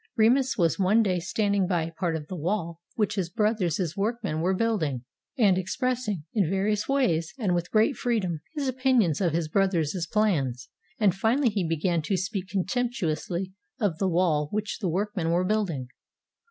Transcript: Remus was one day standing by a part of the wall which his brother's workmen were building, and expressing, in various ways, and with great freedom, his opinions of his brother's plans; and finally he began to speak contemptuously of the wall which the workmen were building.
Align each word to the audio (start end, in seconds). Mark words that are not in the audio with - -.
Remus 0.15 0.57
was 0.57 0.79
one 0.79 1.03
day 1.03 1.19
standing 1.19 1.67
by 1.67 1.83
a 1.83 1.91
part 1.91 2.15
of 2.15 2.25
the 2.27 2.35
wall 2.35 2.81
which 2.95 3.13
his 3.13 3.29
brother's 3.29 3.79
workmen 3.95 4.41
were 4.41 4.55
building, 4.55 5.03
and 5.37 5.59
expressing, 5.59 6.23
in 6.33 6.49
various 6.49 6.89
ways, 6.89 7.35
and 7.37 7.53
with 7.53 7.69
great 7.69 7.95
freedom, 7.95 8.41
his 8.55 8.67
opinions 8.67 9.21
of 9.21 9.33
his 9.33 9.47
brother's 9.47 9.93
plans; 10.11 10.69
and 10.97 11.13
finally 11.13 11.49
he 11.49 11.63
began 11.67 12.01
to 12.01 12.17
speak 12.17 12.47
contemptuously 12.49 13.53
of 13.79 13.99
the 13.99 14.09
wall 14.09 14.47
which 14.49 14.79
the 14.79 14.89
workmen 14.89 15.29
were 15.29 15.45
building. 15.45 15.87